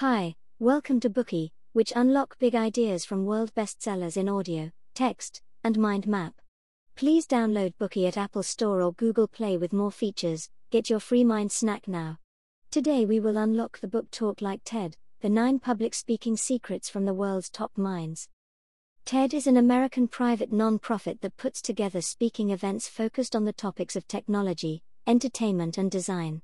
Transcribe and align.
Hi, 0.00 0.34
welcome 0.58 0.98
to 1.00 1.10
Bookey, 1.10 1.50
which 1.74 1.92
unlock 1.94 2.38
big 2.38 2.54
ideas 2.54 3.04
from 3.04 3.26
world 3.26 3.52
bestsellers 3.54 4.16
in 4.16 4.30
audio, 4.30 4.70
text, 4.94 5.42
and 5.62 5.78
mind 5.78 6.06
map. 6.06 6.32
Please 6.96 7.26
download 7.26 7.74
Bookey 7.78 8.08
at 8.08 8.16
Apple 8.16 8.42
Store 8.42 8.80
or 8.80 8.94
Google 8.94 9.28
Play 9.28 9.58
with 9.58 9.74
more 9.74 9.90
features. 9.90 10.48
Get 10.70 10.88
your 10.88 11.00
free 11.00 11.22
mind 11.22 11.52
snack 11.52 11.86
now. 11.86 12.16
Today 12.70 13.04
we 13.04 13.20
will 13.20 13.36
unlock 13.36 13.78
the 13.78 13.88
book 13.88 14.10
Talk 14.10 14.40
Like 14.40 14.62
TED, 14.64 14.96
the 15.20 15.28
9 15.28 15.58
public 15.58 15.92
speaking 15.92 16.34
secrets 16.34 16.88
from 16.88 17.04
the 17.04 17.12
world's 17.12 17.50
top 17.50 17.76
minds. 17.76 18.26
TED 19.04 19.34
is 19.34 19.46
an 19.46 19.58
American 19.58 20.08
private 20.08 20.50
non-profit 20.50 21.20
that 21.20 21.36
puts 21.36 21.60
together 21.60 22.00
speaking 22.00 22.48
events 22.48 22.88
focused 22.88 23.36
on 23.36 23.44
the 23.44 23.52
topics 23.52 23.96
of 23.96 24.08
technology, 24.08 24.82
entertainment 25.06 25.76
and 25.76 25.90
design. 25.90 26.40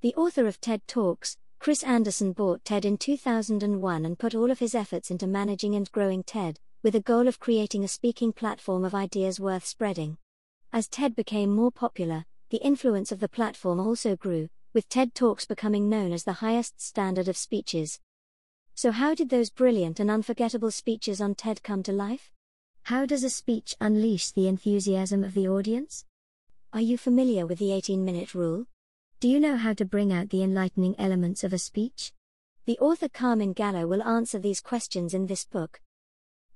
The 0.00 0.14
author 0.16 0.48
of 0.48 0.60
TED 0.60 0.82
Talks, 0.88 1.36
Chris 1.58 1.82
Anderson 1.82 2.32
bought 2.32 2.64
TED 2.64 2.84
in 2.84 2.96
2001 2.96 4.04
and 4.04 4.18
put 4.18 4.34
all 4.34 4.50
of 4.50 4.58
his 4.58 4.74
efforts 4.74 5.10
into 5.10 5.26
managing 5.26 5.74
and 5.74 5.90
growing 5.90 6.22
TED, 6.22 6.60
with 6.82 6.94
a 6.94 7.00
goal 7.00 7.26
of 7.26 7.40
creating 7.40 7.82
a 7.82 7.88
speaking 7.88 8.32
platform 8.32 8.84
of 8.84 8.94
ideas 8.94 9.40
worth 9.40 9.64
spreading. 9.64 10.18
As 10.72 10.86
TED 10.86 11.16
became 11.16 11.54
more 11.54 11.72
popular, 11.72 12.24
the 12.50 12.58
influence 12.58 13.10
of 13.10 13.18
the 13.18 13.28
platform 13.28 13.80
also 13.80 14.14
grew, 14.14 14.48
with 14.72 14.88
TED 14.88 15.14
Talks 15.14 15.46
becoming 15.46 15.88
known 15.88 16.12
as 16.12 16.24
the 16.24 16.34
highest 16.34 16.80
standard 16.80 17.28
of 17.28 17.36
speeches. 17.36 17.98
So, 18.74 18.92
how 18.92 19.14
did 19.14 19.30
those 19.30 19.50
brilliant 19.50 19.98
and 19.98 20.10
unforgettable 20.10 20.70
speeches 20.70 21.20
on 21.20 21.34
TED 21.34 21.62
come 21.62 21.82
to 21.84 21.92
life? 21.92 22.30
How 22.82 23.06
does 23.06 23.24
a 23.24 23.30
speech 23.30 23.74
unleash 23.80 24.30
the 24.30 24.46
enthusiasm 24.46 25.24
of 25.24 25.34
the 25.34 25.48
audience? 25.48 26.04
Are 26.72 26.80
you 26.80 26.98
familiar 26.98 27.46
with 27.46 27.58
the 27.58 27.72
18 27.72 28.04
minute 28.04 28.34
rule? 28.34 28.66
Do 29.18 29.28
you 29.28 29.40
know 29.40 29.56
how 29.56 29.72
to 29.72 29.86
bring 29.86 30.12
out 30.12 30.28
the 30.28 30.42
enlightening 30.42 30.94
elements 30.98 31.42
of 31.42 31.54
a 31.54 31.58
speech? 31.58 32.12
The 32.66 32.78
author 32.80 33.08
Carmine 33.08 33.54
Gallo 33.54 33.86
will 33.86 34.02
answer 34.02 34.38
these 34.38 34.60
questions 34.60 35.14
in 35.14 35.26
this 35.26 35.46
book. 35.46 35.80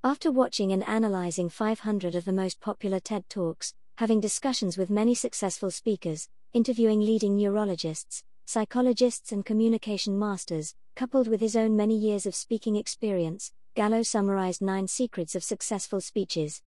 After 0.04 0.30
watching 0.30 0.70
and 0.70 0.86
analyzing 0.86 1.48
500 1.48 2.14
of 2.14 2.26
the 2.26 2.34
most 2.34 2.60
popular 2.60 3.00
TED 3.00 3.24
Talks, 3.30 3.72
having 3.96 4.20
discussions 4.20 4.76
with 4.76 4.90
many 4.90 5.14
successful 5.14 5.70
speakers, 5.70 6.28
interviewing 6.52 7.00
leading 7.00 7.34
neurologists, 7.34 8.24
psychologists, 8.44 9.32
and 9.32 9.46
communication 9.46 10.18
masters, 10.18 10.74
coupled 10.96 11.28
with 11.28 11.40
his 11.40 11.56
own 11.56 11.78
many 11.78 11.96
years 11.96 12.26
of 12.26 12.34
speaking 12.34 12.76
experience, 12.76 13.54
Gallo 13.74 14.02
summarized 14.02 14.60
nine 14.60 14.86
secrets 14.86 15.34
of 15.34 15.42
successful 15.42 16.02
speeches. 16.02 16.60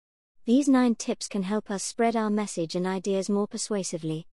These 0.46 0.68
nine 0.68 0.94
tips 0.94 1.28
can 1.28 1.42
help 1.42 1.70
us 1.70 1.82
spread 1.82 2.16
our 2.16 2.30
message 2.30 2.74
and 2.74 2.86
ideas 2.86 3.28
more 3.28 3.46
persuasively. 3.46 4.26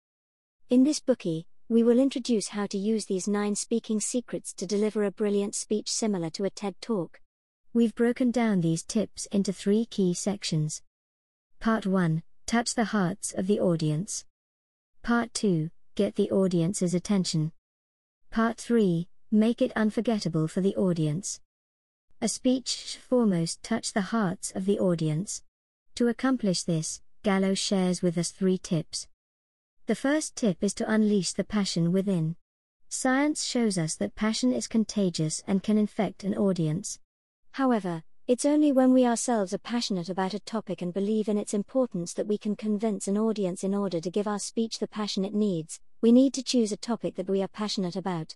In 0.70 0.84
this 0.84 1.00
Bookey, 1.00 1.46
we 1.70 1.82
will 1.82 1.98
introduce 1.98 2.50
how 2.50 2.66
to 2.66 2.78
use 2.78 3.06
these 3.06 3.26
nine 3.26 3.56
speaking 3.56 4.02
secrets 4.02 4.52
to 4.56 4.68
deliver 4.68 5.06
a 5.06 5.12
brilliant 5.12 5.56
speech 5.56 5.90
similar 5.90 6.30
to 6.32 6.44
a 6.44 6.50
TED 6.50 6.76
Talk. 6.82 7.22
We've 7.74 7.96
broken 7.96 8.32
down 8.32 8.60
these 8.60 8.84
tips 8.84 9.28
into 9.28 9.54
three 9.54 9.86
key 9.86 10.14
sections. 10.14 10.82
Part 11.62 11.86
1 11.86 12.22
Touch 12.46 12.76
the 12.76 12.84
hearts 12.84 13.34
of 13.34 13.48
the 13.48 13.62
audience. 13.62 14.26
Part 15.04 15.34
2 15.36 15.70
Get 15.96 16.16
the 16.16 16.30
audience's 16.32 16.94
attention. 16.94 17.54
Part 18.30 18.58
3 18.58 19.08
Make 19.32 19.62
it 19.62 19.72
unforgettable 19.74 20.50
for 20.50 20.60
the 20.60 20.76
audience. 20.76 21.40
A 22.22 22.28
speech 22.28 22.68
should 22.68 23.02
foremost 23.02 23.64
touch 23.64 23.94
the 23.94 24.12
hearts 24.12 24.52
of 24.54 24.66
the 24.66 24.80
audience. 24.80 25.44
To 25.96 26.10
accomplish 26.10 26.64
this, 26.64 27.02
Gallo 27.24 27.54
shares 27.54 28.02
with 28.02 28.18
us 28.18 28.32
three 28.32 28.58
tips. 28.58 29.08
The 29.88 29.96
first 29.96 30.36
tip 30.36 30.66
is 30.66 30.74
to 30.76 30.92
unleash 30.92 31.32
the 31.32 31.46
passion 31.46 31.94
within. 31.94 32.36
Science 32.90 33.46
shows 33.46 33.78
us 33.78 33.96
that 33.96 34.16
passion 34.16 34.52
is 34.52 34.68
contagious 34.68 35.42
and 35.48 35.64
can 35.64 35.78
infect 35.78 36.26
an 36.26 36.36
audience. 36.36 37.00
However, 37.52 38.04
it's 38.28 38.44
only 38.44 38.74
when 38.74 38.92
we 38.92 39.06
ourselves 39.06 39.54
are 39.54 39.60
passionate 39.60 40.10
about 40.10 40.34
a 40.34 40.42
topic 40.42 40.82
and 40.82 40.94
believe 40.94 41.30
in 41.30 41.38
its 41.38 41.54
importance 41.54 42.14
that 42.16 42.28
we 42.28 42.38
can 42.38 42.58
convince 42.58 43.08
an 43.08 43.18
audience 43.18 43.64
in 43.64 43.74
order 43.74 44.02
to 44.02 44.12
give 44.12 44.28
our 44.28 44.40
speech 44.40 44.80
the 44.80 44.90
passion 44.90 45.24
it 45.24 45.34
needs. 45.34 45.80
We 46.02 46.12
need 46.12 46.34
to 46.34 46.44
choose 46.44 46.74
a 46.74 46.78
topic 46.78 47.16
that 47.16 47.30
we 47.30 47.42
are 47.42 47.48
passionate 47.48 47.96
about. 47.96 48.36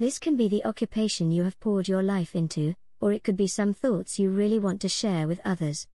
This 0.00 0.18
can 0.18 0.36
be 0.36 0.48
the 0.48 0.64
occupation 0.64 1.30
you 1.30 1.44
have 1.44 1.60
poured 1.60 1.86
your 1.86 2.02
life 2.02 2.34
into, 2.34 2.74
or 3.00 3.12
it 3.12 3.22
could 3.22 3.36
be 3.36 3.46
some 3.46 3.72
thoughts 3.72 4.18
you 4.18 4.30
really 4.30 4.58
want 4.58 4.80
to 4.80 4.88
share 4.88 5.28
with 5.28 5.40
others. 5.44 5.86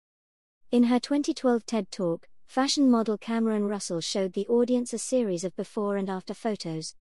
In 0.71 0.83
her 0.83 1.01
2012 1.01 1.65
TED 1.65 1.91
Talk, 1.91 2.29
fashion 2.53 2.87
model 2.87 3.17
Cameron 3.17 3.67
Russell 3.67 3.99
showed 3.99 4.33
the 4.33 4.45
audience 4.45 4.93
a 4.93 4.99
series 4.99 5.43
of 5.43 5.55
before 5.55 5.97
and 5.97 6.07
after 6.07 6.35
photos. 6.35 6.93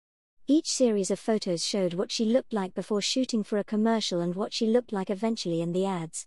Each 0.46 0.66
series 0.66 1.10
of 1.10 1.18
photos 1.18 1.62
showed 1.62 1.92
what 1.92 2.10
she 2.10 2.24
looked 2.24 2.54
like 2.54 2.72
before 2.72 3.02
shooting 3.02 3.44
for 3.44 3.58
a 3.58 3.62
commercial 3.62 4.22
and 4.22 4.34
what 4.34 4.54
she 4.54 4.66
looked 4.66 4.94
like 4.94 5.10
eventually 5.10 5.60
in 5.60 5.72
the 5.72 5.84
ads. 5.84 6.26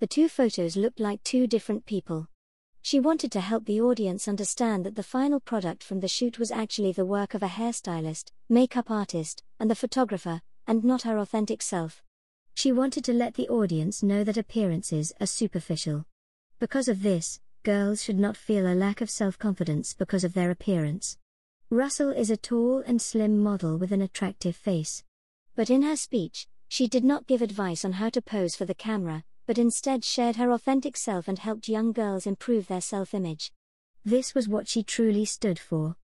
The 0.00 0.06
two 0.06 0.26
photos 0.26 0.74
looked 0.74 1.00
like 1.00 1.22
two 1.22 1.46
different 1.46 1.84
people. 1.84 2.28
She 2.80 2.98
wanted 2.98 3.30
to 3.32 3.40
help 3.40 3.66
the 3.66 3.82
audience 3.82 4.26
understand 4.26 4.86
that 4.86 4.96
the 4.96 5.02
final 5.02 5.38
product 5.38 5.84
from 5.84 6.00
the 6.00 6.08
shoot 6.08 6.38
was 6.38 6.50
actually 6.50 6.92
the 6.92 7.04
work 7.04 7.34
of 7.34 7.42
a 7.42 7.48
hairstylist, 7.48 8.32
makeup 8.48 8.90
artist, 8.90 9.42
and 9.60 9.70
the 9.70 9.74
photographer, 9.74 10.40
and 10.66 10.82
not 10.82 11.02
her 11.02 11.18
authentic 11.18 11.60
self. 11.60 12.02
She 12.54 12.72
wanted 12.72 13.04
to 13.04 13.12
let 13.12 13.34
the 13.34 13.50
audience 13.50 14.02
know 14.02 14.24
that 14.24 14.38
appearances 14.38 15.12
are 15.20 15.26
superficial. 15.26 16.06
Because 16.58 16.88
of 16.88 17.02
this, 17.02 17.38
girls 17.62 18.02
should 18.02 18.18
not 18.18 18.36
feel 18.36 18.66
a 18.66 18.74
lack 18.74 19.00
of 19.00 19.10
self 19.10 19.38
confidence 19.38 19.94
because 19.94 20.24
of 20.24 20.34
their 20.34 20.50
appearance. 20.50 21.18
Russell 21.70 22.10
is 22.10 22.30
a 22.30 22.36
tall 22.36 22.82
and 22.86 23.00
slim 23.00 23.38
model 23.38 23.78
with 23.78 23.92
an 23.92 24.02
attractive 24.02 24.54
face. 24.54 25.04
But 25.54 25.70
in 25.70 25.82
her 25.82 25.96
speech, 25.96 26.48
she 26.68 26.86
did 26.86 27.04
not 27.04 27.26
give 27.26 27.42
advice 27.42 27.84
on 27.84 27.92
how 27.92 28.08
to 28.10 28.22
pose 28.22 28.56
for 28.56 28.64
the 28.64 28.74
camera, 28.74 29.24
but 29.46 29.58
instead 29.58 30.04
shared 30.04 30.36
her 30.36 30.50
authentic 30.50 30.96
self 30.96 31.28
and 31.28 31.38
helped 31.38 31.68
young 31.68 31.92
girls 31.92 32.26
improve 32.26 32.66
their 32.66 32.80
self 32.80 33.14
image. 33.14 33.52
This 34.04 34.34
was 34.34 34.48
what 34.48 34.68
she 34.68 34.82
truly 34.82 35.24
stood 35.24 35.58
for. 35.58 35.96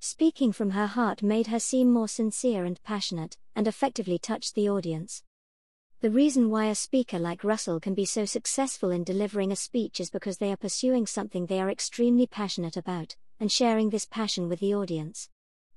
Speaking 0.00 0.52
from 0.52 0.70
her 0.70 0.86
heart 0.86 1.22
made 1.22 1.46
her 1.48 1.60
seem 1.60 1.92
more 1.92 2.08
sincere 2.08 2.64
and 2.64 2.82
passionate, 2.82 3.36
and 3.54 3.68
effectively 3.68 4.18
touched 4.18 4.54
the 4.54 4.68
audience. 4.68 5.22
The 6.02 6.10
reason 6.10 6.50
why 6.50 6.66
a 6.66 6.74
speaker 6.74 7.20
like 7.20 7.44
Russell 7.44 7.78
can 7.78 7.94
be 7.94 8.04
so 8.04 8.24
successful 8.24 8.90
in 8.90 9.04
delivering 9.04 9.52
a 9.52 9.56
speech 9.56 10.00
is 10.00 10.10
because 10.10 10.38
they 10.38 10.50
are 10.50 10.56
pursuing 10.56 11.06
something 11.06 11.46
they 11.46 11.60
are 11.60 11.70
extremely 11.70 12.26
passionate 12.26 12.76
about, 12.76 13.14
and 13.38 13.52
sharing 13.52 13.90
this 13.90 14.04
passion 14.04 14.48
with 14.48 14.58
the 14.58 14.74
audience. 14.74 15.28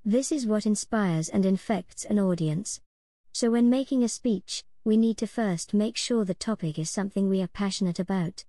This 0.03 0.31
is 0.31 0.47
what 0.47 0.65
inspires 0.65 1.29
and 1.29 1.45
infects 1.45 2.05
an 2.05 2.17
audience. 2.17 2.81
So, 3.33 3.51
when 3.51 3.69
making 3.69 4.03
a 4.03 4.09
speech, 4.09 4.63
we 4.83 4.97
need 4.97 5.19
to 5.19 5.27
first 5.27 5.75
make 5.75 5.95
sure 5.95 6.25
the 6.25 6.33
topic 6.33 6.79
is 6.79 6.89
something 6.89 7.29
we 7.29 7.43
are 7.43 7.47
passionate 7.47 7.99
about. 7.99 8.45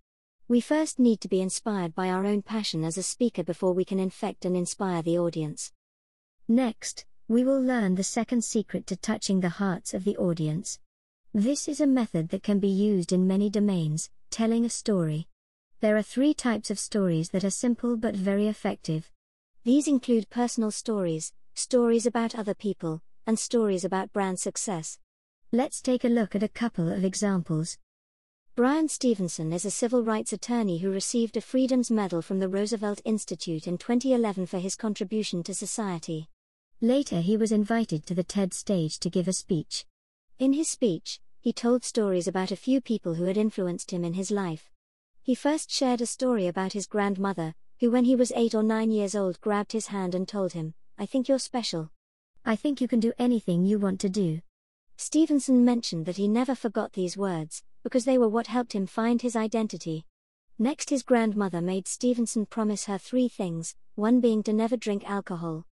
We 0.48 0.62
first 0.62 0.98
need 0.98 1.20
to 1.20 1.28
be 1.28 1.42
inspired 1.42 1.94
by 1.94 2.08
our 2.08 2.24
own 2.24 2.40
passion 2.40 2.84
as 2.84 2.96
a 2.96 3.02
speaker 3.02 3.44
before 3.44 3.74
we 3.74 3.84
can 3.84 4.00
infect 4.00 4.46
and 4.46 4.56
inspire 4.56 5.02
the 5.02 5.18
audience. 5.18 5.72
Next, 6.48 7.04
we 7.28 7.44
will 7.44 7.60
learn 7.60 7.96
the 7.96 8.02
second 8.02 8.44
secret 8.44 8.86
to 8.86 8.96
touching 8.96 9.40
the 9.40 9.50
hearts 9.60 9.92
of 9.92 10.04
the 10.04 10.16
audience. 10.16 10.78
This 11.38 11.68
is 11.68 11.82
a 11.82 11.86
method 11.86 12.30
that 12.30 12.42
can 12.42 12.60
be 12.60 12.68
used 12.68 13.12
in 13.12 13.26
many 13.26 13.50
domains, 13.50 14.08
telling 14.30 14.64
a 14.64 14.70
story. 14.70 15.28
There 15.80 15.94
are 15.94 16.02
three 16.02 16.32
types 16.32 16.70
of 16.70 16.78
stories 16.78 17.28
that 17.28 17.44
are 17.44 17.50
simple 17.50 17.98
but 17.98 18.16
very 18.16 18.48
effective. 18.48 19.10
These 19.62 19.86
include 19.86 20.30
personal 20.30 20.70
stories, 20.70 21.34
stories 21.52 22.06
about 22.06 22.34
other 22.34 22.54
people, 22.54 23.02
and 23.26 23.38
stories 23.38 23.84
about 23.84 24.14
brand 24.14 24.40
success. 24.40 24.98
Let's 25.52 25.82
take 25.82 26.04
a 26.04 26.08
look 26.08 26.34
at 26.34 26.42
a 26.42 26.48
couple 26.48 26.90
of 26.90 27.04
examples. 27.04 27.76
Bryan 28.54 28.88
Stevenson 28.88 29.52
is 29.52 29.66
a 29.66 29.70
civil 29.70 30.02
rights 30.02 30.32
attorney 30.32 30.78
who 30.78 30.90
received 30.90 31.36
a 31.36 31.42
Freedom's 31.42 31.90
Medal 31.90 32.22
from 32.22 32.38
the 32.38 32.48
Roosevelt 32.48 33.02
Institute 33.04 33.66
in 33.66 33.76
2011 33.76 34.46
for 34.46 34.58
his 34.58 34.74
contribution 34.74 35.42
to 35.42 35.52
society. 35.52 36.30
Later, 36.80 37.20
he 37.20 37.36
was 37.36 37.52
invited 37.52 38.06
to 38.06 38.14
the 38.14 38.24
TED 38.24 38.54
stage 38.54 38.98
to 39.00 39.10
give 39.10 39.28
a 39.28 39.34
speech. 39.34 39.84
In 40.38 40.54
his 40.54 40.68
speech, 40.68 41.20
he 41.46 41.52
told 41.52 41.84
stories 41.84 42.26
about 42.26 42.50
a 42.50 42.56
few 42.56 42.80
people 42.80 43.14
who 43.14 43.22
had 43.22 43.36
influenced 43.36 43.92
him 43.92 44.02
in 44.02 44.14
his 44.14 44.32
life. 44.32 44.68
He 45.22 45.32
first 45.32 45.70
shared 45.70 46.00
a 46.00 46.06
story 46.06 46.48
about 46.48 46.72
his 46.72 46.88
grandmother, 46.88 47.54
who, 47.78 47.88
when 47.88 48.02
he 48.02 48.16
was 48.16 48.32
eight 48.34 48.52
or 48.52 48.64
nine 48.64 48.90
years 48.90 49.14
old, 49.14 49.40
grabbed 49.40 49.70
his 49.70 49.86
hand 49.86 50.16
and 50.16 50.26
told 50.26 50.54
him, 50.54 50.74
I 50.98 51.06
think 51.06 51.28
you're 51.28 51.38
special. 51.38 51.92
I 52.44 52.56
think 52.56 52.80
you 52.80 52.88
can 52.88 52.98
do 52.98 53.12
anything 53.16 53.64
you 53.64 53.78
want 53.78 54.00
to 54.00 54.08
do. 54.08 54.40
Stevenson 54.96 55.64
mentioned 55.64 56.04
that 56.06 56.16
he 56.16 56.26
never 56.26 56.56
forgot 56.56 56.94
these 56.94 57.16
words, 57.16 57.62
because 57.84 58.04
they 58.04 58.18
were 58.18 58.28
what 58.28 58.48
helped 58.48 58.72
him 58.72 58.88
find 58.88 59.22
his 59.22 59.36
identity. 59.36 60.04
Next, 60.58 60.90
his 60.90 61.04
grandmother 61.04 61.60
made 61.60 61.86
Stevenson 61.86 62.46
promise 62.46 62.86
her 62.86 62.98
three 62.98 63.28
things, 63.28 63.76
one 63.94 64.18
being 64.20 64.42
to 64.42 64.52
never 64.52 64.76
drink 64.76 65.08
alcohol. 65.08 65.64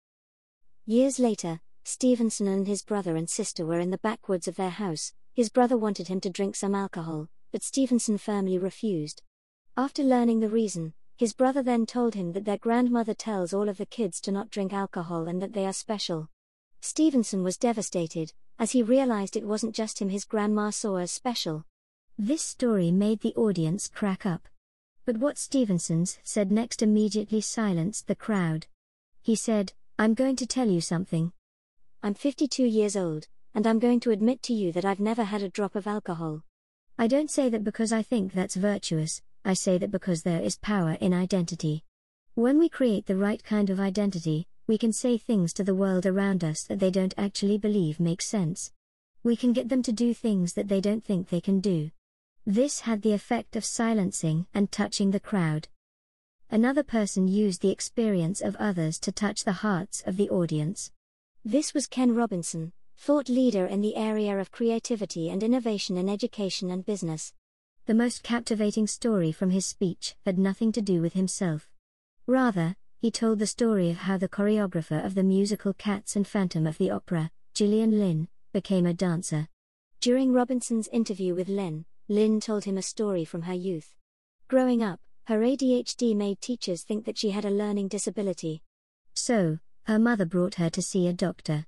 Years 0.87 1.19
later, 1.19 1.59
Stevenson 1.83 2.47
and 2.47 2.69
his 2.69 2.85
brother 2.85 3.17
and 3.17 3.29
sister 3.29 3.67
were 3.67 3.81
in 3.81 3.91
the 3.91 3.99
backwoods 3.99 4.47
of 4.47 4.55
their 4.55 4.71
house, 4.71 5.13
his 5.35 5.51
brother 5.51 5.77
wanted 5.77 6.09
him 6.09 6.21
to 6.21 6.31
drink 6.31 6.57
some 6.57 6.75
alcohol, 6.75 7.29
but 7.53 7.63
Stevenson 7.63 8.19
firmly 8.19 8.57
refused. 8.57 9.23
After 9.77 10.03
learning 10.03 10.41
the 10.41 10.49
reason, 10.49 10.95
his 11.17 11.33
brother 11.33 11.63
then 11.63 11.87
told 11.87 12.15
him 12.15 12.33
that 12.33 12.45
their 12.45 12.59
grandmother 12.59 13.15
tells 13.15 13.53
all 13.53 13.69
of 13.69 13.77
the 13.77 13.87
kids 13.87 14.21
to 14.23 14.33
not 14.33 14.51
drink 14.51 14.73
alcohol 14.73 15.29
and 15.29 15.43
that 15.43 15.53
they 15.53 15.67
are 15.67 15.73
special. 15.73 16.29
Stevenson 16.81 17.43
was 17.43 17.57
devastated, 17.57 18.33
as 18.59 18.73
he 18.73 18.83
realized 18.83 19.37
it 19.37 19.47
wasn't 19.47 19.75
just 19.75 20.01
him 20.01 20.09
his 20.09 20.25
grandma 20.25 20.71
saw 20.71 20.97
as 20.97 21.11
special. 21.11 21.65
This 22.19 22.43
story 22.43 22.91
made 22.93 23.21
the 23.21 23.35
audience 23.35 23.89
crack 23.89 24.25
up. 24.25 24.49
But 25.05 25.19
what 25.19 25.37
Stevenson's 25.37 26.19
said 26.23 26.53
next 26.53 26.83
immediately 26.83 27.41
silenced 27.41 28.07
the 28.07 28.15
crowd. 28.15 28.67
He 29.23 29.35
said, 29.35 29.73
I'm 29.99 30.15
going 30.15 30.37
to 30.37 30.47
tell 30.47 30.69
you 30.69 30.81
something. 30.81 31.33
I'm 32.03 32.15
52 32.15 32.65
years 32.65 32.97
old, 32.97 33.29
and 33.55 33.67
I'm 33.67 33.79
going 33.79 34.01
to 34.01 34.11
admit 34.11 34.43
to 34.43 34.53
you 34.53 34.73
that 34.73 34.85
I've 34.85 35.01
never 35.01 35.25
had 35.25 35.43
a 35.43 35.49
drop 35.49 35.77
of 35.77 35.87
alcohol. 35.87 36.43
I 36.99 37.07
don't 37.07 37.31
say 37.31 37.49
that 37.49 37.65
because 37.65 37.93
I 37.93 38.03
think 38.03 38.33
that's 38.33 38.57
virtuous, 38.57 39.23
I 39.45 39.55
say 39.55 39.79
that 39.79 39.91
because 39.91 40.23
there 40.23 40.41
is 40.41 40.57
power 40.57 40.97
in 41.01 41.15
identity. 41.15 41.85
When 42.35 42.59
we 42.59 42.69
create 42.69 43.07
the 43.07 43.17
right 43.17 43.43
kind 43.43 43.71
of 43.71 43.79
identity, 43.79 44.49
we 44.67 44.79
can 44.79 44.93
say 44.93 45.19
things 45.19 45.53
to 45.55 45.65
the 45.65 45.75
world 45.75 46.07
around 46.07 46.43
us 46.43 46.65
that 46.65 46.81
they 46.81 46.91
don't 46.91 47.15
actually 47.17 47.59
believe 47.59 48.01
make 48.01 48.23
sense. 48.23 48.73
We 49.23 49.37
can 49.37 49.53
get 49.53 49.69
them 49.69 49.83
to 49.83 49.93
do 49.93 50.15
things 50.15 50.55
that 50.55 50.69
they 50.69 50.81
don't 50.81 51.05
think 51.05 51.29
they 51.29 51.41
can 51.41 51.61
do. 51.61 51.91
This 52.47 52.81
had 52.81 53.03
the 53.03 53.13
effect 53.13 53.57
of 53.57 53.65
silencing 53.65 54.47
and 54.53 54.73
touching 54.73 55.11
the 55.11 55.21
crowd. 55.21 55.69
Another 56.51 56.83
person 56.83 57.29
used 57.29 57.63
the 57.63 57.71
experience 57.71 58.41
of 58.41 58.57
others 58.57 58.99
to 59.01 59.13
touch 59.13 59.45
the 59.45 59.61
hearts 59.65 60.03
of 60.07 60.17
the 60.17 60.29
audience. 60.31 60.91
This 61.45 61.73
was 61.73 61.87
Ken 61.87 62.15
Robinson, 62.15 62.73
thought 63.05 63.29
leader 63.29 63.67
in 63.67 63.83
the 63.83 63.97
area 63.97 64.39
of 64.39 64.51
creativity 64.51 65.29
and 65.29 65.43
innovation 65.43 65.99
in 65.99 66.09
education 66.09 66.71
and 66.71 66.87
business. 66.87 67.35
The 67.85 67.93
most 67.93 68.23
captivating 68.23 68.87
story 68.87 69.31
from 69.31 69.51
his 69.51 69.67
speech 69.67 70.15
had 70.25 70.39
nothing 70.39 70.73
to 70.73 70.81
do 70.81 71.03
with 71.03 71.13
himself. 71.13 71.69
Rather, 72.27 72.77
he 72.97 73.11
told 73.11 73.41
the 73.41 73.47
story 73.47 73.91
of 73.91 73.99
how 73.99 74.17
the 74.17 74.27
choreographer 74.27 75.05
of 75.05 75.15
the 75.15 75.23
musical 75.23 75.75
Cats 75.75 76.17
and 76.17 76.27
Phantom 76.27 76.67
of 76.67 76.79
the 76.79 76.91
Opera, 76.91 77.31
Gillian 77.53 77.99
Lynne, 77.99 78.29
became 78.55 78.87
a 78.87 78.95
dancer. 78.95 79.49
During 80.01 80.33
Robinson's 80.33 80.89
interview 80.89 81.35
with 81.35 81.51
Lynne, 81.51 81.85
Lynne 82.09 82.41
told 82.41 82.65
him 82.65 82.79
a 82.79 82.83
story 82.83 83.27
from 83.27 83.43
her 83.43 83.53
youth. 83.53 83.95
Growing 84.49 84.83
up, 84.83 84.99
her 85.25 85.41
ADHD 85.41 86.17
made 86.17 86.41
teachers 86.41 86.83
think 86.83 87.05
that 87.05 87.19
she 87.19 87.33
had 87.33 87.45
a 87.45 87.51
learning 87.51 87.89
disability. 87.89 88.63
So, 89.13 89.59
her 89.83 89.99
mother 89.99 90.25
brought 90.25 90.55
her 90.55 90.71
to 90.71 90.81
see 90.81 91.07
a 91.07 91.13
doctor. 91.13 91.67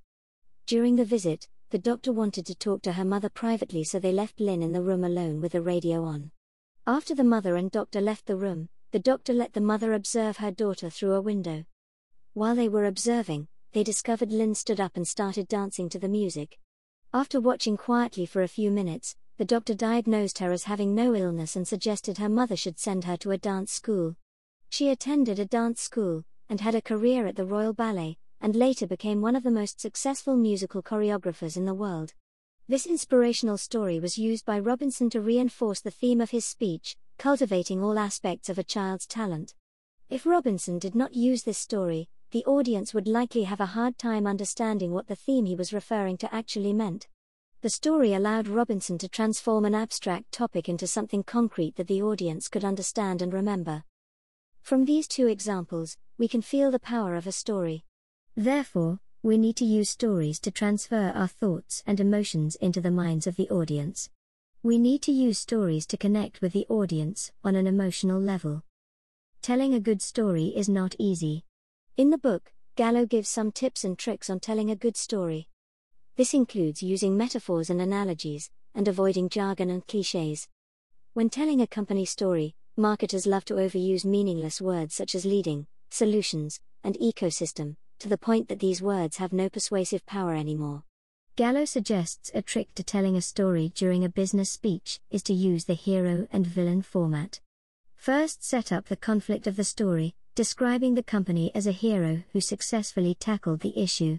During 0.66 0.96
the 0.96 1.04
visit, 1.04 1.46
the 1.70 1.78
doctor 1.78 2.12
wanted 2.12 2.44
to 2.46 2.54
talk 2.56 2.82
to 2.82 2.92
her 2.94 3.04
mother 3.04 3.28
privately, 3.28 3.84
so 3.84 4.00
they 4.00 4.10
left 4.10 4.40
Lynne 4.40 4.64
in 4.64 4.72
the 4.72 4.82
room 4.82 5.04
alone 5.04 5.40
with 5.40 5.52
the 5.52 5.62
radio 5.62 6.02
on. 6.02 6.32
After 6.88 7.14
the 7.14 7.22
mother 7.22 7.54
and 7.54 7.70
doctor 7.70 8.00
left 8.00 8.26
the 8.26 8.34
room, 8.34 8.68
the 8.90 8.98
doctor 8.98 9.32
let 9.32 9.52
the 9.52 9.60
mother 9.60 9.92
observe 9.92 10.38
her 10.38 10.50
daughter 10.50 10.90
through 10.90 11.12
a 11.12 11.20
window. 11.20 11.64
While 12.34 12.56
they 12.56 12.68
were 12.68 12.86
observing, 12.86 13.46
they 13.74 13.84
discovered 13.84 14.32
Lynne 14.32 14.56
stood 14.56 14.80
up 14.80 14.96
and 14.96 15.06
started 15.06 15.46
dancing 15.46 15.88
to 15.88 16.00
the 16.00 16.08
music. 16.08 16.58
After 17.14 17.40
watching 17.40 17.76
quietly 17.76 18.26
for 18.26 18.42
a 18.42 18.48
few 18.48 18.72
minutes, 18.72 19.14
the 19.38 19.44
doctor 19.44 19.74
diagnosed 19.74 20.38
her 20.40 20.50
as 20.50 20.64
having 20.64 20.96
no 20.96 21.14
illness 21.14 21.54
and 21.54 21.68
suggested 21.68 22.18
her 22.18 22.28
mother 22.28 22.56
should 22.56 22.80
send 22.80 23.04
her 23.04 23.16
to 23.18 23.30
a 23.30 23.38
dance 23.38 23.70
school. 23.70 24.16
She 24.68 24.88
attended 24.88 25.38
a 25.38 25.44
dance 25.44 25.80
school, 25.80 26.24
and 26.48 26.60
had 26.60 26.74
a 26.74 26.82
career 26.82 27.28
at 27.28 27.36
the 27.36 27.46
Royal 27.46 27.72
Ballet, 27.72 28.18
and 28.40 28.54
later 28.56 28.86
became 28.86 29.20
one 29.20 29.36
of 29.36 29.42
the 29.42 29.50
most 29.50 29.80
successful 29.80 30.36
musical 30.36 30.82
choreographers 30.82 31.56
in 31.56 31.64
the 31.64 31.74
world. 31.74 32.14
This 32.68 32.86
inspirational 32.86 33.58
story 33.58 34.00
was 34.00 34.18
used 34.18 34.44
by 34.44 34.58
Robinson 34.58 35.08
to 35.10 35.20
reinforce 35.20 35.80
the 35.80 35.90
theme 35.90 36.20
of 36.20 36.30
his 36.30 36.44
speech, 36.44 36.96
cultivating 37.18 37.82
all 37.82 37.98
aspects 37.98 38.48
of 38.48 38.58
a 38.58 38.64
child's 38.64 39.06
talent. 39.06 39.54
If 40.10 40.26
Robinson 40.26 40.78
did 40.78 40.94
not 40.94 41.14
use 41.14 41.44
this 41.44 41.58
story, 41.58 42.08
the 42.32 42.44
audience 42.44 42.92
would 42.92 43.08
likely 43.08 43.44
have 43.44 43.60
a 43.60 43.66
hard 43.66 43.98
time 43.98 44.26
understanding 44.26 44.92
what 44.92 45.06
the 45.06 45.16
theme 45.16 45.46
he 45.46 45.54
was 45.54 45.72
referring 45.72 46.16
to 46.18 46.34
actually 46.34 46.72
meant. 46.72 47.08
The 47.62 47.70
story 47.70 48.12
allowed 48.12 48.48
Robinson 48.48 48.98
to 48.98 49.08
transform 49.08 49.64
an 49.64 49.74
abstract 49.74 50.30
topic 50.30 50.68
into 50.68 50.86
something 50.86 51.22
concrete 51.22 51.76
that 51.76 51.86
the 51.86 52.02
audience 52.02 52.48
could 52.48 52.64
understand 52.64 53.22
and 53.22 53.32
remember. 53.32 53.84
From 54.60 54.84
these 54.84 55.08
two 55.08 55.28
examples, 55.28 55.96
we 56.18 56.28
can 56.28 56.42
feel 56.42 56.70
the 56.70 56.78
power 56.78 57.14
of 57.14 57.26
a 57.26 57.32
story. 57.32 57.85
Therefore, 58.36 59.00
we 59.22 59.38
need 59.38 59.56
to 59.56 59.64
use 59.64 59.88
stories 59.88 60.38
to 60.40 60.50
transfer 60.50 61.10
our 61.14 61.26
thoughts 61.26 61.82
and 61.86 61.98
emotions 61.98 62.54
into 62.56 62.82
the 62.82 62.90
minds 62.90 63.26
of 63.26 63.36
the 63.36 63.48
audience. 63.48 64.10
We 64.62 64.78
need 64.78 65.00
to 65.02 65.12
use 65.12 65.38
stories 65.38 65.86
to 65.86 65.96
connect 65.96 66.42
with 66.42 66.52
the 66.52 66.66
audience 66.68 67.32
on 67.42 67.56
an 67.56 67.66
emotional 67.66 68.20
level. 68.20 68.62
Telling 69.40 69.72
a 69.72 69.80
good 69.80 70.02
story 70.02 70.52
is 70.54 70.68
not 70.68 70.94
easy. 70.98 71.44
In 71.96 72.10
the 72.10 72.18
book, 72.18 72.52
Gallo 72.74 73.06
gives 73.06 73.30
some 73.30 73.52
tips 73.52 73.84
and 73.84 73.98
tricks 73.98 74.28
on 74.28 74.38
telling 74.38 74.70
a 74.70 74.76
good 74.76 74.98
story. 74.98 75.48
This 76.16 76.34
includes 76.34 76.82
using 76.82 77.16
metaphors 77.16 77.70
and 77.70 77.80
analogies, 77.80 78.50
and 78.74 78.86
avoiding 78.86 79.30
jargon 79.30 79.70
and 79.70 79.86
cliches. 79.86 80.46
When 81.14 81.30
telling 81.30 81.62
a 81.62 81.66
company 81.66 82.04
story, 82.04 82.54
marketers 82.76 83.26
love 83.26 83.46
to 83.46 83.54
overuse 83.54 84.04
meaningless 84.04 84.60
words 84.60 84.94
such 84.94 85.14
as 85.14 85.24
leading, 85.24 85.68
solutions, 85.88 86.60
and 86.84 86.96
ecosystem, 86.96 87.76
to 87.98 88.08
the 88.08 88.18
point 88.18 88.48
that 88.48 88.60
these 88.60 88.82
words 88.82 89.16
have 89.16 89.32
no 89.32 89.48
persuasive 89.48 90.04
power 90.06 90.34
anymore. 90.34 90.84
Gallo 91.36 91.64
suggests 91.64 92.30
a 92.34 92.40
trick 92.40 92.74
to 92.74 92.82
telling 92.82 93.14
a 93.14 93.20
story 93.20 93.72
during 93.74 94.04
a 94.04 94.08
business 94.08 94.50
speech 94.50 95.00
is 95.10 95.22
to 95.24 95.34
use 95.34 95.66
the 95.66 95.74
hero 95.74 96.26
and 96.32 96.46
villain 96.46 96.80
format. 96.80 97.40
First, 97.94 98.42
set 98.42 98.72
up 98.72 98.86
the 98.86 98.96
conflict 98.96 99.46
of 99.46 99.56
the 99.56 99.64
story, 99.64 100.14
describing 100.34 100.94
the 100.94 101.02
company 101.02 101.50
as 101.54 101.66
a 101.66 101.72
hero 101.72 102.22
who 102.32 102.40
successfully 102.40 103.14
tackled 103.14 103.60
the 103.60 103.78
issue, 103.78 104.18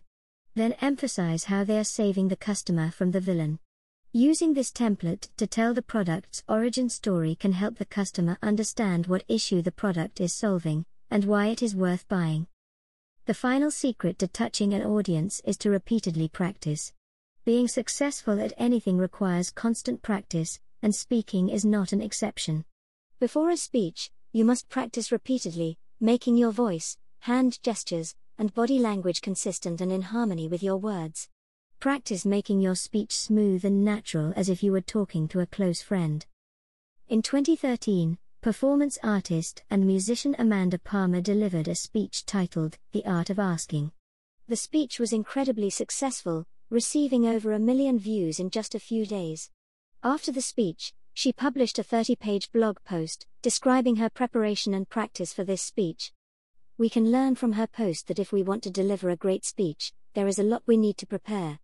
then 0.56 0.74
emphasize 0.81 1.45
how 1.45 1.63
they 1.63 1.77
are 1.77 1.83
saving 1.83 2.27
the 2.27 2.35
customer 2.35 2.91
from 2.91 3.12
the 3.12 3.19
villain. 3.19 3.59
Using 4.12 4.53
this 4.53 4.71
template 4.71 5.29
to 5.38 5.45
tell 5.45 5.74
the 5.74 5.81
product's 5.81 6.44
origin 6.50 6.89
story 6.89 7.35
can 7.35 7.51
help 7.51 7.77
the 7.77 7.85
customer 7.85 8.38
understand 8.41 9.07
what 9.07 9.24
issue 9.27 9.62
the 9.62 9.71
product 9.71 10.19
is 10.19 10.33
solving, 10.33 10.85
and 11.12 11.25
why 11.25 11.47
it 11.47 11.62
is 11.62 11.75
worth 11.75 12.07
buying. 12.07 12.47
The 13.27 13.33
final 13.33 13.71
secret 13.71 14.19
to 14.19 14.27
touching 14.29 14.74
an 14.74 14.83
audience 14.83 15.41
is 15.44 15.57
to 15.57 15.69
repeatedly 15.69 16.29
practice. 16.29 16.94
Being 17.44 17.68
successful 17.68 18.39
at 18.39 18.53
anything 18.57 18.97
requires 18.97 19.51
constant 19.51 20.01
practice, 20.01 20.62
and 20.81 20.95
speaking 20.95 21.50
is 21.50 21.65
not 21.65 21.91
an 21.91 22.01
exception. 22.01 22.63
Before 23.19 23.50
a 23.50 23.57
speech, 23.57 24.12
you 24.31 24.45
must 24.45 24.69
practice 24.69 25.12
repeatedly, 25.12 25.77
making 26.00 26.38
your 26.38 26.51
voice, 26.51 26.97
hand 27.19 27.62
gestures, 27.62 28.15
and 28.38 28.53
body 28.53 28.79
language 28.79 29.19
consistent 29.19 29.81
and 29.81 29.91
in 29.91 30.03
harmony 30.03 30.47
with 30.47 30.63
your 30.63 30.77
words. 30.77 31.27
Practice 31.81 32.25
making 32.25 32.62
your 32.62 32.75
speech 32.75 33.13
smooth 33.13 33.65
and 33.65 33.83
natural 33.83 34.31
as 34.38 34.47
if 34.47 34.63
you 34.63 34.71
were 34.71 34.79
talking 34.79 35.27
to 35.27 35.41
a 35.41 35.45
close 35.45 35.81
friend. 35.81 36.25
In 37.10 37.22
2013, 37.22 38.19
performance 38.41 39.00
artist 39.03 39.63
and 39.70 39.86
musician 39.86 40.36
Amanda 40.38 40.77
Palmer 40.77 41.22
delivered 41.22 41.67
a 41.67 41.75
speech 41.75 42.25
titled 42.25 42.77
The 42.91 43.06
Art 43.06 43.29
of 43.29 43.39
Asking. 43.39 43.91
The 44.48 44.56
speech 44.56 45.00
was 45.00 45.12
incredibly 45.12 45.70
successful, 45.70 46.46
receiving 46.70 47.25
over 47.25 47.51
a 47.51 47.60
million 47.60 47.98
views 47.98 48.39
in 48.39 48.50
just 48.50 48.75
a 48.75 48.79
few 48.79 49.06
days. 49.06 49.50
After 50.03 50.32
the 50.32 50.41
speech, 50.41 50.94
she 51.13 51.34
published 51.34 51.79
a 51.79 51.84
30 51.84 52.15
page 52.15 52.51
blog 52.51 52.77
post 52.86 53.25
describing 53.41 53.96
her 53.96 54.10
preparation 54.10 54.74
and 54.74 54.88
practice 54.88 55.34
for 55.34 55.44
this 55.44 55.63
speech. 55.63 56.13
We 56.77 56.89
can 56.89 57.12
learn 57.12 57.36
from 57.36 57.53
her 57.53 57.67
post 57.67 58.08
that 58.08 58.20
if 58.20 58.32
we 58.32 58.44
want 58.44 58.62
to 58.63 58.72
deliver 58.72 59.10
a 59.10 59.15
great 59.15 59.46
speech, 59.46 59.94
there 60.13 60.27
is 60.27 60.38
a 60.38 60.44
lot 60.44 60.62
we 60.67 60.77
need 60.77 60.98
to 60.98 61.08
prepare. 61.08 61.60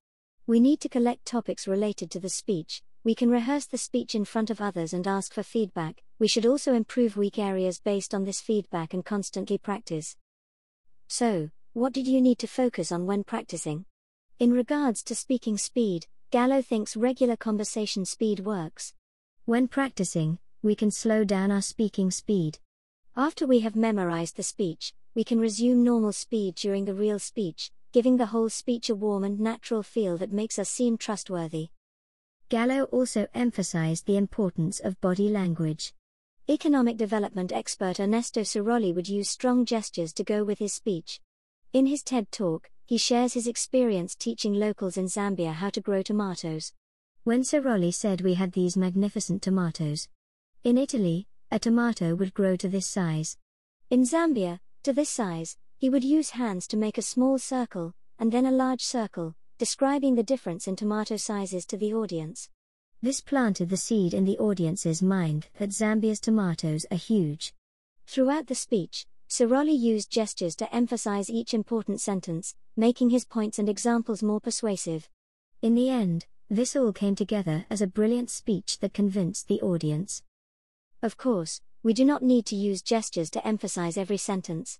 We 0.48 0.60
need 0.60 0.82
to 0.82 0.90
collect 0.90 1.26
topics 1.26 1.68
related 1.68 2.10
to 2.12 2.20
the 2.20 2.30
speech, 2.30 2.82
we 3.06 3.16
can 3.16 3.30
rehearse 3.30 3.66
the 3.66 3.78
speech 3.78 4.16
in 4.16 4.24
front 4.24 4.50
of 4.50 4.62
others 4.62 4.94
and 4.94 5.06
ask 5.06 5.34
for 5.34 5.44
feedback. 5.44 6.02
We 6.24 6.30
should 6.30 6.46
also 6.46 6.74
improve 6.74 7.18
weak 7.18 7.38
areas 7.38 7.82
based 7.82 8.14
on 8.14 8.24
this 8.24 8.40
feedback 8.40 8.94
and 8.94 9.04
constantly 9.04 9.58
practice. 9.58 10.16
So, 11.10 11.50
what 11.74 11.92
did 11.92 12.08
you 12.08 12.22
need 12.22 12.40
to 12.40 12.48
focus 12.48 12.94
on 12.94 13.06
when 13.06 13.26
practicing? 13.26 13.84
In 14.40 14.54
regards 14.54 15.04
to 15.04 15.16
speaking 15.16 15.58
speed, 15.58 16.08
Gallo 16.32 16.62
thinks 16.62 16.96
regular 16.96 17.36
conversation 17.36 18.06
speed 18.06 18.40
works. 18.40 18.94
When 19.44 19.68
practicing, 19.68 20.40
we 20.62 20.76
can 20.76 20.92
slow 20.92 21.26
down 21.26 21.52
our 21.52 21.62
speaking 21.62 22.10
speed. 22.10 22.58
After 23.18 23.46
we 23.46 23.60
have 23.60 23.76
memorized 23.76 24.38
the 24.38 24.44
speech, 24.44 24.94
we 25.16 25.26
can 25.26 25.42
resume 25.42 25.84
normal 25.84 26.14
speed 26.14 26.56
during 26.56 26.86
the 26.86 26.96
real 26.96 27.20
speech, 27.20 27.70
giving 27.92 28.16
the 28.16 28.28
whole 28.28 28.48
speech 28.48 28.90
a 28.90 28.96
warm 28.96 29.26
and 29.26 29.42
natural 29.42 29.84
feel 29.84 30.18
that 30.20 30.32
makes 30.32 30.58
us 30.58 30.70
seem 30.70 30.98
trustworthy. 30.98 31.72
Gallo 32.48 32.84
also 32.94 33.28
emphasized 33.34 34.06
the 34.06 34.16
importance 34.16 34.80
of 34.80 35.02
body 35.02 35.28
language. 35.28 35.94
Economic 36.50 36.98
development 36.98 37.54
expert 37.54 38.02
Ernesto 38.02 38.42
Sirolli 38.42 38.94
would 38.94 39.08
use 39.08 39.30
strong 39.30 39.64
gestures 39.64 40.12
to 40.12 40.26
go 40.26 40.44
with 40.44 40.60
his 40.60 40.74
speech. 40.74 41.22
In 41.72 41.86
his 41.86 42.04
TED 42.04 42.34
Talk, 42.34 42.70
he 42.86 42.98
shares 42.98 43.32
his 43.32 43.48
experience 43.48 44.14
teaching 44.14 44.54
locals 44.54 44.98
in 44.98 45.06
Zambia 45.06 45.54
how 45.54 45.70
to 45.70 45.80
grow 45.80 46.02
tomatoes. 46.02 46.74
When 47.24 47.44
Sirolli 47.44 47.94
said 47.94 48.20
we 48.20 48.34
had 48.34 48.52
these 48.52 48.76
magnificent 48.76 49.42
tomatoes. 49.42 50.10
In 50.66 50.78
Italy, 50.78 51.28
a 51.50 51.60
tomato 51.60 52.14
would 52.14 52.34
grow 52.34 52.58
to 52.58 52.68
this 52.68 52.88
size. 52.88 53.38
In 53.90 54.04
Zambia, 54.04 54.60
to 54.84 54.92
this 54.92 55.10
size, 55.10 55.56
he 55.78 55.90
would 55.90 56.04
use 56.04 56.32
hands 56.32 56.68
to 56.68 56.78
make 56.78 56.98
a 56.98 57.02
small 57.02 57.38
circle, 57.38 57.94
and 58.20 58.34
then 58.34 58.46
a 58.46 58.52
large 58.52 58.82
circle, 58.84 59.34
describing 59.58 60.16
the 60.16 60.24
difference 60.24 60.68
in 60.68 60.76
tomato 60.76 61.16
sizes 61.16 61.66
to 61.68 61.78
the 61.78 61.94
audience. 61.94 62.50
This 63.04 63.20
planted 63.20 63.68
the 63.68 63.76
seed 63.76 64.14
in 64.14 64.24
the 64.24 64.38
audience's 64.38 65.02
mind 65.04 65.48
that 65.58 65.74
Zambia's 65.74 66.22
tomatoes 66.22 66.86
are 66.90 66.96
huge. 66.96 67.54
Throughout 68.08 68.48
the 68.48 68.56
speech, 68.56 69.06
Sirolli 69.28 69.78
used 69.78 70.10
gestures 70.10 70.56
to 70.56 70.74
emphasize 70.74 71.30
each 71.30 71.54
important 71.54 72.00
sentence, 72.00 72.56
making 72.78 73.10
his 73.10 73.26
points 73.26 73.60
and 73.60 73.68
examples 73.68 74.24
more 74.24 74.40
persuasive. 74.40 75.10
In 75.62 75.76
the 75.76 75.90
end, 75.90 76.28
this 76.50 76.78
all 76.78 76.94
came 76.94 77.14
together 77.14 77.66
as 77.70 77.82
a 77.82 77.88
brilliant 77.88 78.30
speech 78.30 78.80
that 78.80 78.94
convinced 78.94 79.50
the 79.50 79.60
audience. 79.60 80.24
Of 81.02 81.18
course, 81.18 81.60
we 81.84 81.94
do 81.94 82.06
not 82.06 82.24
need 82.24 82.46
to 82.46 82.56
use 82.56 82.82
gestures 82.82 83.30
to 83.32 83.46
emphasize 83.46 83.98
every 83.98 84.16
sentence. 84.16 84.80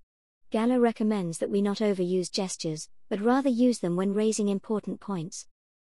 Gallo 0.50 0.80
recommends 0.80 1.40
that 1.40 1.50
we 1.50 1.62
not 1.62 1.80
overuse 1.80 2.32
gestures, 2.32 2.88
but 3.10 3.20
rather 3.20 3.50
use 3.50 3.80
them 3.80 3.98
when 3.98 4.14
raising 4.14 4.48
important 4.48 5.02
points. 5.02 5.46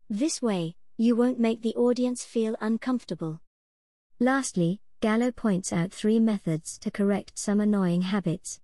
This 0.10 0.42
way, 0.42 0.76
you 0.98 1.16
won't 1.16 1.40
make 1.40 1.62
the 1.62 1.76
audience 1.76 2.24
feel 2.24 2.56
uncomfortable. 2.62 3.42
Lastly, 4.20 4.80
Gallo 5.02 5.32
points 5.32 5.74
out 5.74 5.92
three 5.92 6.20
methods 6.20 6.78
to 6.80 6.92
correct 6.92 7.34
some 7.36 7.60
annoying 7.60 8.04
habits. 8.04 8.60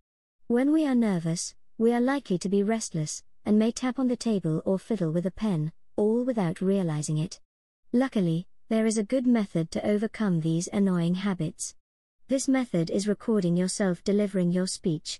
When 0.48 0.72
we 0.72 0.86
are 0.86 0.96
nervous, 0.96 1.56
we 1.78 1.92
are 1.92 2.00
likely 2.00 2.38
to 2.38 2.50
be 2.50 2.62
restless, 2.62 3.24
and 3.46 3.58
may 3.58 3.72
tap 3.72 3.98
on 3.98 4.08
the 4.08 4.16
table 4.16 4.62
or 4.64 4.78
fiddle 4.78 5.12
with 5.12 5.26
a 5.26 5.32
pen, 5.32 5.72
all 5.96 6.24
without 6.24 6.62
realizing 6.62 7.18
it. 7.18 7.40
Luckily, 7.92 8.48
there 8.70 8.86
is 8.86 8.98
a 8.98 9.04
good 9.04 9.26
method 9.26 9.72
to 9.72 9.86
overcome 9.86 10.42
these 10.42 10.70
annoying 10.72 11.16
habits. 11.16 11.76
This 12.28 12.48
method 12.48 12.92
is 12.92 13.08
recording 13.08 13.58
yourself 13.58 14.04
delivering 14.04 14.52
your 14.52 14.68
speech. 14.68 15.20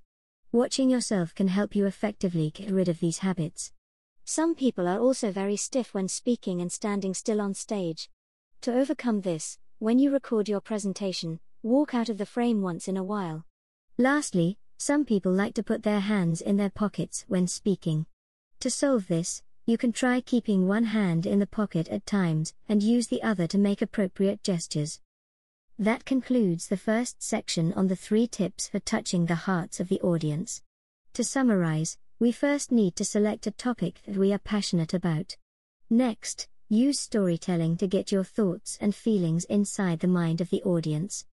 Watching 0.52 0.90
yourself 0.90 1.34
can 1.34 1.48
help 1.48 1.76
you 1.76 1.88
effectively 1.88 2.52
get 2.52 2.70
rid 2.70 2.88
of 2.88 3.00
these 3.00 3.20
habits. 3.20 3.72
Some 4.32 4.54
people 4.54 4.88
are 4.88 5.00
also 5.00 5.32
very 5.32 5.56
stiff 5.56 5.96
when 5.96 6.08
speaking 6.08 6.62
and 6.62 6.72
standing 6.72 7.16
still 7.16 7.42
on 7.42 7.56
stage. 7.56 8.12
To 8.62 8.72
overcome 8.72 9.22
this, 9.22 9.58
when 9.80 9.98
you 9.98 10.12
record 10.12 10.48
your 10.48 10.62
presentation, 10.62 11.40
walk 11.64 11.96
out 11.96 12.10
of 12.10 12.20
the 12.20 12.28
frame 12.28 12.62
once 12.62 12.88
in 12.88 12.96
a 12.96 13.04
while. 13.04 13.48
Lastly, 13.98 14.60
some 14.78 15.04
people 15.04 15.32
like 15.32 15.56
to 15.56 15.64
put 15.64 15.82
their 15.82 16.02
hands 16.02 16.42
in 16.42 16.58
their 16.58 16.70
pockets 16.70 17.26
when 17.28 17.48
speaking. 17.48 18.06
To 18.60 18.70
solve 18.70 19.08
this, 19.08 19.42
you 19.66 19.80
can 19.80 19.92
try 19.92 20.22
keeping 20.22 20.68
one 20.68 20.84
hand 20.84 21.26
in 21.26 21.40
the 21.40 21.48
pocket 21.48 21.88
at 21.88 22.06
times 22.06 22.54
and 22.68 22.84
use 22.84 23.08
the 23.08 23.24
other 23.24 23.48
to 23.48 23.58
make 23.58 23.82
appropriate 23.82 24.44
gestures. 24.44 25.02
That 25.80 26.06
concludes 26.06 26.68
the 26.68 26.78
first 26.78 27.24
section 27.24 27.74
on 27.74 27.88
the 27.88 27.96
three 27.96 28.28
tips 28.28 28.68
for 28.68 28.80
touching 28.80 29.26
the 29.26 29.50
hearts 29.50 29.80
of 29.80 29.90
the 29.90 30.00
audience. 30.02 30.62
To 31.14 31.24
summarize, 31.24 31.98
we 32.20 32.32
first 32.32 32.72
need 32.72 32.96
to 32.96 33.06
select 33.06 33.48
a 33.48 33.52
topic 33.52 34.02
that 34.06 34.18
we 34.18 34.34
are 34.34 34.40
passionate 34.40 34.94
about. 34.94 35.36
Next, 35.90 36.48
Use 36.72 37.00
storytelling 37.00 37.78
to 37.78 37.88
get 37.88 38.12
your 38.12 38.24
thoughts 38.24 38.78
and 38.80 38.94
feelings 38.94 39.44
inside 39.46 40.02
the 40.02 40.08
mind 40.08 40.40
of 40.40 40.52
the 40.52 40.62
audience. 40.62 41.26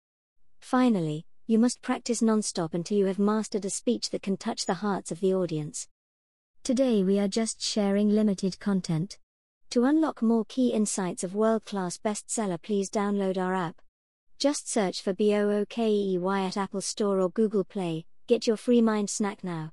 Finally, 0.60 1.26
you 1.46 1.58
must 1.58 1.82
practice 1.82 2.22
non-stop 2.22 2.72
until 2.72 2.96
you 2.96 3.04
have 3.04 3.18
mastered 3.18 3.66
a 3.66 3.68
speech 3.68 4.08
that 4.08 4.22
can 4.22 4.38
touch 4.38 4.64
the 4.64 4.80
hearts 4.80 5.12
of 5.12 5.20
the 5.20 5.34
audience. 5.34 5.88
Today 6.64 7.02
we 7.02 7.18
are 7.18 7.28
just 7.28 7.60
sharing 7.60 8.08
limited 8.08 8.58
content. 8.58 9.18
To 9.70 9.84
unlock 9.84 10.22
more 10.22 10.46
key 10.46 10.72
insights 10.72 11.22
of 11.22 11.34
world-class 11.34 11.98
bestseller 11.98 12.62
please 12.62 12.88
download 12.88 13.36
our 13.36 13.52
app. 13.52 13.82
Just 14.38 14.70
search 14.70 15.02
for 15.02 15.12
BOOKEY 15.12 16.16
at 16.46 16.56
Apple 16.56 16.80
Store 16.80 17.20
or 17.20 17.28
Google 17.28 17.64
Play. 17.64 18.06
Get 18.26 18.46
your 18.46 18.56
free 18.56 18.80
mind 18.80 19.10
snack 19.10 19.44
now. 19.44 19.72